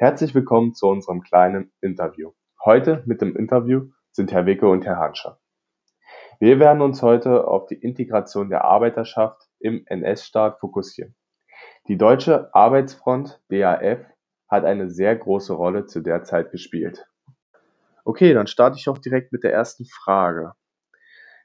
Herzlich 0.00 0.34
willkommen 0.34 0.72
zu 0.72 0.86
unserem 0.86 1.20
kleinen 1.20 1.74
Interview. 1.82 2.32
Heute 2.64 3.02
mit 3.04 3.20
dem 3.20 3.36
Interview 3.36 3.90
sind 4.12 4.32
Herr 4.32 4.46
Wicke 4.46 4.66
und 4.66 4.86
Herr 4.86 4.96
Hanscher. 4.96 5.38
Wir 6.38 6.58
werden 6.58 6.80
uns 6.80 7.02
heute 7.02 7.46
auf 7.46 7.66
die 7.66 7.74
Integration 7.74 8.48
der 8.48 8.64
Arbeiterschaft 8.64 9.50
im 9.58 9.84
NS-Staat 9.84 10.58
fokussieren. 10.58 11.14
Die 11.86 11.98
Deutsche 11.98 12.48
Arbeitsfront 12.54 13.42
(DAF) 13.50 14.06
hat 14.48 14.64
eine 14.64 14.88
sehr 14.88 15.14
große 15.16 15.52
Rolle 15.52 15.84
zu 15.84 16.00
der 16.00 16.24
Zeit 16.24 16.50
gespielt. 16.50 17.06
Okay, 18.06 18.32
dann 18.32 18.46
starte 18.46 18.78
ich 18.78 18.88
auch 18.88 18.96
direkt 18.96 19.32
mit 19.32 19.44
der 19.44 19.52
ersten 19.52 19.84
Frage. 19.84 20.54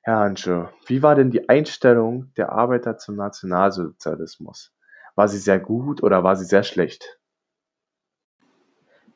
Herr 0.01 0.19
Hansche, 0.19 0.69
wie 0.85 1.03
war 1.03 1.15
denn 1.15 1.29
die 1.29 1.49
Einstellung 1.49 2.31
der 2.37 2.53
Arbeiter 2.53 2.97
zum 2.97 3.17
Nationalsozialismus? 3.17 4.73
War 5.15 5.27
sie 5.27 5.39
sehr 5.39 5.59
gut 5.59 6.01
oder 6.01 6.23
war 6.23 6.37
sie 6.37 6.45
sehr 6.45 6.63
schlecht? 6.63 7.19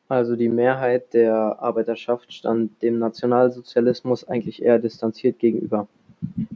Also 0.09 0.35
die 0.35 0.49
Mehrheit 0.49 1.13
der 1.13 1.61
Arbeiterschaft 1.61 2.33
stand 2.33 2.81
dem 2.81 2.97
Nationalsozialismus 2.97 4.27
eigentlich 4.27 4.63
eher 4.63 4.79
distanziert 4.79 5.37
gegenüber. 5.37 5.87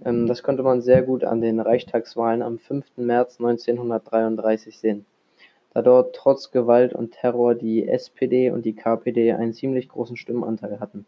Ähm, 0.03 0.25
das 0.25 0.41
konnte 0.41 0.63
man 0.63 0.81
sehr 0.81 1.03
gut 1.03 1.23
an 1.23 1.39
den 1.39 1.59
Reichstagswahlen 1.59 2.41
am 2.41 2.57
5. 2.57 2.97
März 2.97 3.39
1933 3.39 4.79
sehen, 4.79 5.05
da 5.71 5.83
dort 5.83 6.15
trotz 6.15 6.49
Gewalt 6.49 6.93
und 6.93 7.11
Terror 7.11 7.53
die 7.53 7.87
SPD 7.87 8.49
und 8.49 8.65
die 8.65 8.75
KPD 8.75 9.33
einen 9.33 9.53
ziemlich 9.53 9.87
großen 9.87 10.17
Stimmenanteil 10.17 10.79
hatten. 10.79 11.05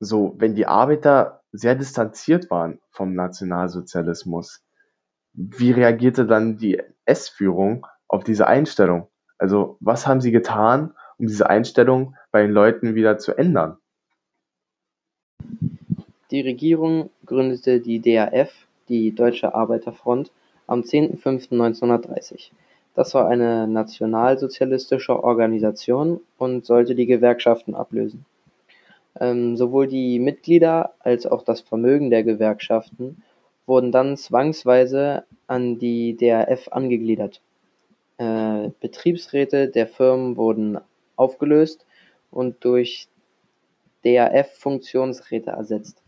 So, 0.00 0.34
wenn 0.38 0.54
die 0.54 0.66
Arbeiter 0.66 1.42
sehr 1.52 1.74
distanziert 1.74 2.50
waren 2.50 2.80
vom 2.90 3.14
Nationalsozialismus, 3.14 4.64
wie 5.34 5.72
reagierte 5.72 6.26
dann 6.26 6.56
die 6.56 6.82
S-Führung 7.04 7.86
auf 8.08 8.24
diese 8.24 8.46
Einstellung? 8.46 9.11
Also, 9.42 9.76
was 9.80 10.06
haben 10.06 10.20
Sie 10.20 10.30
getan, 10.30 10.92
um 11.18 11.26
diese 11.26 11.50
Einstellung 11.50 12.14
bei 12.30 12.42
den 12.42 12.52
Leuten 12.52 12.94
wieder 12.94 13.18
zu 13.18 13.36
ändern? 13.36 13.76
Die 16.30 16.42
Regierung 16.42 17.10
gründete 17.26 17.80
die 17.80 17.98
DAF, 17.98 18.52
die 18.88 19.12
Deutsche 19.12 19.52
Arbeiterfront, 19.52 20.30
am 20.68 20.82
10.05.1930. 20.82 22.52
Das 22.94 23.14
war 23.14 23.26
eine 23.26 23.66
nationalsozialistische 23.66 25.24
Organisation 25.24 26.20
und 26.38 26.64
sollte 26.64 26.94
die 26.94 27.06
Gewerkschaften 27.06 27.74
ablösen. 27.74 28.24
Ähm, 29.18 29.56
sowohl 29.56 29.88
die 29.88 30.20
Mitglieder 30.20 30.94
als 31.00 31.26
auch 31.26 31.42
das 31.42 31.62
Vermögen 31.62 32.10
der 32.10 32.22
Gewerkschaften 32.22 33.24
wurden 33.66 33.90
dann 33.90 34.16
zwangsweise 34.16 35.24
an 35.48 35.80
die 35.80 36.16
DAF 36.16 36.68
angegliedert. 36.68 37.40
Äh, 38.22 38.70
Betriebsräte 38.78 39.66
der 39.66 39.88
Firmen 39.88 40.36
wurden 40.36 40.78
aufgelöst 41.16 41.84
und 42.30 42.64
durch 42.64 43.08
DAF-Funktionsräte 44.04 45.50
ersetzt. 45.50 46.00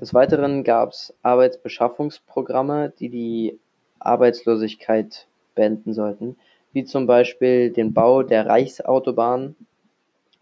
Des 0.00 0.12
Weiteren 0.12 0.64
gab 0.64 0.90
es 0.90 1.14
Arbeitsbeschaffungsprogramme, 1.22 2.92
die 2.98 3.10
die 3.10 3.60
Arbeitslosigkeit 4.00 5.28
beenden 5.54 5.92
sollten, 5.92 6.36
wie 6.72 6.84
zum 6.84 7.06
Beispiel 7.06 7.70
den 7.70 7.94
Bau 7.94 8.24
der 8.24 8.46
Reichsautobahn, 8.46 9.54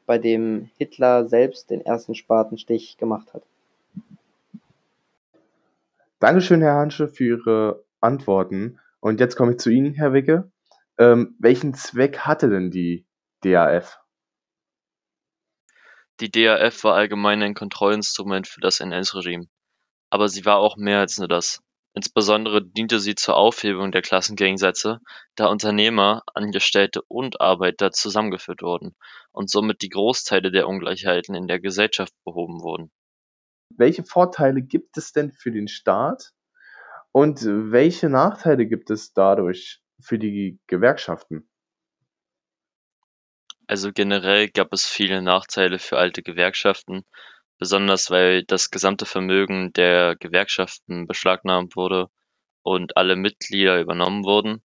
bei 0.07 0.17
dem 0.17 0.71
Hitler 0.79 1.27
selbst 1.27 1.69
den 1.69 1.83
ersten 1.83 2.15
Spatenstich 2.15 2.97
gemacht 2.97 3.35
hat. 3.35 3.43
Dankeschön, 6.19 6.63
Herr 6.63 6.77
Hansche, 6.77 7.09
für 7.09 7.25
Ihre 7.25 7.85
Antworten. 8.01 8.79
Und 9.01 9.21
jetzt 9.21 9.37
komme 9.37 9.53
ich 9.53 9.59
zu 9.59 9.69
Ihnen, 9.69 9.93
Herr 9.93 10.15
Wicke. 10.15 10.51
Ähm, 10.99 11.37
welchen 11.39 11.75
Zweck 11.75 12.21
hatte 12.21 12.49
denn 12.49 12.71
die 12.71 13.07
DAF? 13.41 13.99
Die 16.21 16.31
DAF 16.31 16.85
war 16.85 16.95
allgemein 16.95 17.43
ein 17.43 17.55
Kontrollinstrument 17.55 18.47
für 18.47 18.61
das 18.61 18.81
NS-Regime. 18.81 19.47
Aber 20.11 20.29
sie 20.29 20.45
war 20.45 20.59
auch 20.59 20.77
mehr 20.77 21.01
als 21.01 21.19
nur 21.19 21.27
das. 21.27 21.61
Insbesondere 21.97 22.65
diente 22.65 22.99
sie 22.99 23.15
zur 23.15 23.37
Aufhebung 23.37 23.93
der 23.93 24.03
Klassengegensätze, 24.03 25.01
da 25.37 25.47
Unternehmer, 25.47 26.23
Angestellte 26.35 27.03
und 27.07 27.41
Arbeiter 27.41 27.93
zusammengeführt 27.93 28.63
wurden 28.63 28.97
und 29.31 29.49
somit 29.49 29.81
die 29.83 29.91
Großteile 29.91 30.51
der 30.51 30.67
Ungleichheiten 30.67 31.37
in 31.37 31.47
der 31.47 31.61
Gesellschaft 31.61 32.13
behoben 32.25 32.63
wurden. 32.63 32.91
Welche 33.71 34.05
Vorteile 34.05 34.63
gibt 34.63 34.97
es 34.97 35.13
denn 35.13 35.31
für 35.31 35.53
den 35.53 35.69
Staat 35.69 36.33
und 37.13 37.45
welche 37.45 38.09
Nachteile 38.09 38.67
gibt 38.67 38.91
es 38.91 39.13
dadurch 39.13 39.84
für 40.05 40.19
die 40.19 40.59
Gewerkschaften? 40.67 41.49
Also 43.67 43.93
generell 43.93 44.51
gab 44.51 44.73
es 44.73 44.87
viele 44.87 45.23
Nachteile 45.23 45.79
für 45.79 45.97
alte 45.99 46.23
Gewerkschaften, 46.23 47.05
besonders 47.59 48.11
weil 48.11 48.45
das 48.45 48.71
gesamte 48.71 49.07
Vermögen 49.07 49.73
der 49.73 50.17
Gewerkschaften 50.17 51.07
beschlagnahmt 51.07 51.75
wurde 51.75 52.09
und 52.63 52.97
alle 52.97 53.17
Mitglieder 53.17 53.81
übernommen 53.81 54.25
wurden. 54.25 54.63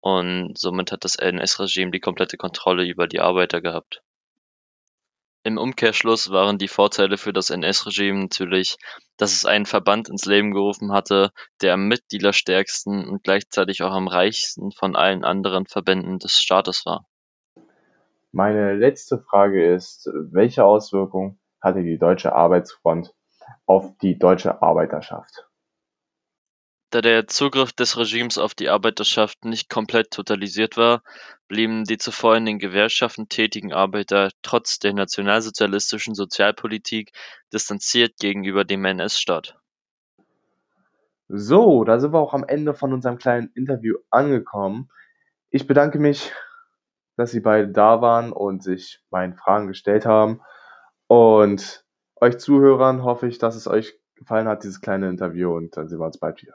Und 0.00 0.58
somit 0.58 0.92
hat 0.92 1.04
das 1.04 1.16
NS-Regime 1.16 1.90
die 1.90 2.00
komplette 2.00 2.36
Kontrolle 2.36 2.84
über 2.88 3.06
die 3.06 3.20
Arbeiter 3.20 3.60
gehabt. 3.60 4.02
Im 5.44 5.58
Umkehrschluss 5.58 6.30
waren 6.30 6.58
die 6.58 6.68
Vorteile 6.68 7.18
für 7.18 7.32
das 7.32 7.50
NS-Regime 7.50 8.20
natürlich, 8.20 8.76
dass 9.16 9.32
es 9.32 9.44
einen 9.44 9.66
Verband 9.66 10.08
ins 10.08 10.24
Leben 10.24 10.52
gerufen 10.52 10.92
hatte, 10.92 11.32
der 11.60 11.74
am 11.74 11.88
mitgliederstärksten 11.88 13.08
und 13.08 13.24
gleichzeitig 13.24 13.82
auch 13.82 13.90
am 13.90 14.06
reichsten 14.06 14.70
von 14.70 14.94
allen 14.94 15.24
anderen 15.24 15.66
Verbänden 15.66 16.20
des 16.20 16.38
Staates 16.38 16.86
war. 16.86 17.06
Meine 18.30 18.74
letzte 18.74 19.18
Frage 19.18 19.74
ist, 19.74 20.08
welche 20.14 20.64
Auswirkungen 20.64 21.40
hatte 21.60 21.82
die 21.82 21.98
Deutsche 21.98 22.34
Arbeitsfront 22.34 23.12
auf 23.66 23.96
die 24.00 24.18
deutsche 24.18 24.62
Arbeiterschaft? 24.62 25.48
Da 26.92 27.00
der 27.00 27.26
Zugriff 27.26 27.72
des 27.72 27.96
Regimes 27.96 28.36
auf 28.36 28.52
die 28.52 28.68
Arbeiterschaft 28.68 29.46
nicht 29.46 29.70
komplett 29.70 30.10
totalisiert 30.10 30.76
war, 30.76 31.02
blieben 31.48 31.84
die 31.84 31.96
zuvor 31.96 32.36
in 32.36 32.44
den 32.44 32.58
Gewerkschaften 32.58 33.30
tätigen 33.30 33.72
Arbeiter 33.72 34.28
trotz 34.42 34.78
der 34.78 34.92
nationalsozialistischen 34.92 36.14
Sozialpolitik 36.14 37.12
distanziert 37.50 38.18
gegenüber 38.20 38.66
dem 38.66 38.84
NS-Staat. 38.84 39.58
So, 41.28 41.82
da 41.84 41.98
sind 41.98 42.12
wir 42.12 42.18
auch 42.18 42.34
am 42.34 42.44
Ende 42.44 42.74
von 42.74 42.92
unserem 42.92 43.16
kleinen 43.16 43.50
Interview 43.54 43.96
angekommen. 44.10 44.90
Ich 45.48 45.66
bedanke 45.66 45.98
mich, 45.98 46.30
dass 47.16 47.30
Sie 47.30 47.40
beide 47.40 47.68
da 47.68 48.02
waren 48.02 48.32
und 48.32 48.62
sich 48.62 49.00
meinen 49.08 49.32
Fragen 49.32 49.66
gestellt 49.66 50.04
haben. 50.04 50.42
Und 51.06 51.86
euch 52.20 52.36
Zuhörern 52.36 53.02
hoffe 53.02 53.28
ich, 53.28 53.38
dass 53.38 53.56
es 53.56 53.66
euch 53.66 53.98
gefallen 54.14 54.46
hat, 54.46 54.62
dieses 54.62 54.82
kleine 54.82 55.08
Interview. 55.08 55.56
Und 55.56 55.74
dann 55.74 55.88
sehen 55.88 55.98
wir 55.98 56.04
uns 56.04 56.18
bald 56.18 56.42
wieder. 56.42 56.52